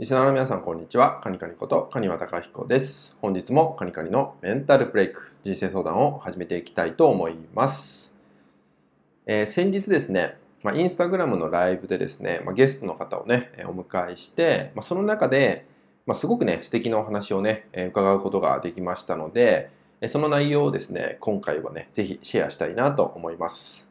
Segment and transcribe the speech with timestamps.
[0.00, 1.20] リスナーの皆さん、こんにちは。
[1.22, 3.18] カニカニこと、カニワタカヒコです。
[3.20, 8.16] 本日もカニカニのメンタルブレイク、人生相談を始めていきたいと思います。
[9.26, 15.66] えー先日ですね、まあ、インスタグラムのライブでですね、まあ、ゲストの方をね、お迎えして、まあ、その中で、
[16.06, 19.70] まあ、すごくね、素敵なお話をね、えー伺うことができましたので、
[20.06, 23.90] その内容をですね、今回はね、ぜひシェアしたいなと思います。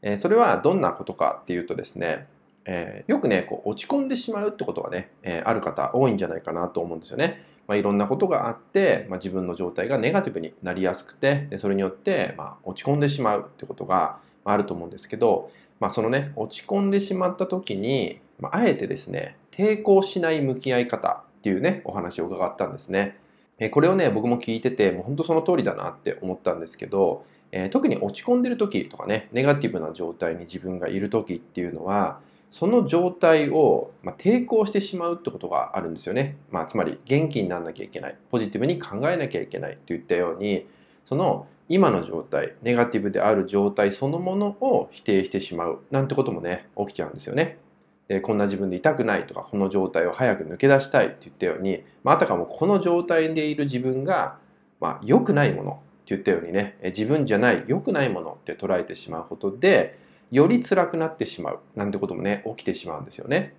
[0.00, 2.28] えーそれはどんなことかっていうとですね、
[2.66, 7.44] えーよくね、こう落ち込んでしまうってことがね、えーある方多いんじゃないかなと思うんですよね。
[7.66, 15.50] まあ、いろんなことがあって、まあ、自分の状態がネガティブになりやすくて、でそれによって、まあ、落ち込んでしまうってことがああると思うんですけど、
[15.80, 23.18] まあ、そのね、落ち込んでしまった時に、まあ、あえてですね、抵抗しない向き合い方っていうね、お話を伺ったんですね。
[23.58, 32.18] えーこれをね、僕も聞いてて、もう本当その通りだなって思ったんですけど、えー特に落ち込んでる時とかね、ネガティブな状態に自分がいる時っていうのは、
[32.50, 36.36] その状態を、まあ、抵抗してしまうってことがあるんですよね。
[36.50, 38.16] まあ、つまり元気にならなきゃいけない。
[38.30, 40.66] ポジティブに考えなきゃいけないといったように、
[41.04, 47.58] その今の状態、ネガティブである状態そのものを否定してしまうなんてこともね、起きちゃうんですよね。
[48.06, 54.36] でこんな自分で痛くないとか、この状態を早く抜け出したいって言ったように、まあ、あたかもこの状態でいる自分が、
[54.80, 59.98] まあ、良くないものって言ったようにね、自分じゃない良くないものって捉えてしまうことで、
[60.34, 63.54] より辛くなってしまうなんてこともね、起きてしまうんですよね。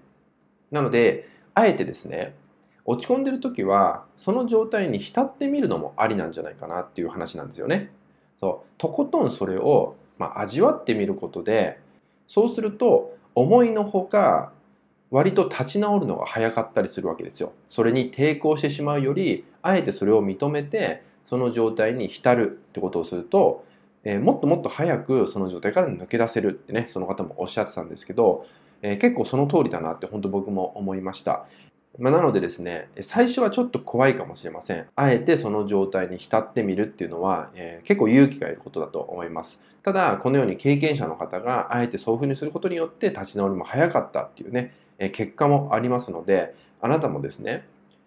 [0.72, 2.36] なので、あえてですね、
[2.84, 7.92] 落ち込んでる時は、その状態に浸ってみるのもありなんじゃないかなっていう話なんですよね。
[8.36, 11.80] そう、とことんそれを、まあ、味わってみることで、
[12.28, 14.52] そうすると、思いのほか、
[15.12, 17.54] 割と立ち直るのが早かったりするわけですよ。
[17.70, 23.64] それに抵抗してしまうより、あえてそれを認めて、その状態に浸るってことをすると、
[24.06, 28.46] えーもっともっと早くその状態から抜け出せるってね、その方もおっしゃってたんですけど、
[28.82, 31.46] えー結構その通りだなって本当僕も思いました。
[31.98, 34.86] まあ、なのでですね、最初はちょっと怖いかもしれません。
[34.96, 39.64] あえてその状態に浸ってみるっていうのは、えー結構勇気がいることだと思います。
[39.82, 47.66] ただ、このように経験者の方があえてそういうふうにすることによって立ち直りも早かったっていうね、え結果もありますので、あなたもですね、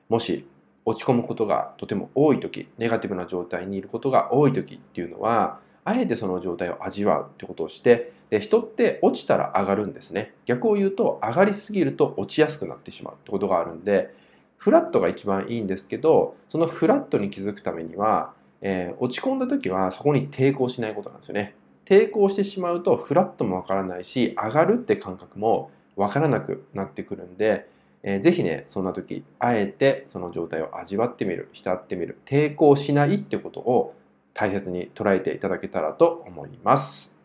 [0.08, 0.46] もし
[0.84, 10.34] 落ち込むことがとても多い時、ネガティブな状態にいることが多い時っていうのは、あえてその状態を味わうってことをして、で人って落ちたら上がるんですね。
[10.44, 14.14] 逆を言うと、上がりすぎると落ちやすくなってしまうってことがあるんで、
[14.58, 21.54] フラットが一番いいんですけど、そのフラットに気づくためには、えー落ち込んだ時はそこに抵抗しないことなんですよね。
[21.86, 27.66] 抵抗してしまうとフラットもわからないし、上がるって感覚もわからなくなってくるんで、
[28.02, 33.94] えーぜひね、そんな時、あえてその状態を味わってみる、浸ってみる、抵抗しないってことを
[34.38, 37.18] 大切に捉えていただけたらと思います。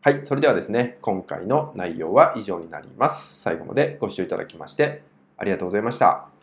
[0.00, 3.40] はい、それではですね、今回の内容は以上になります。
[3.40, 5.04] 最後までご視聴いただきまして
[5.36, 6.32] ありがとうございました。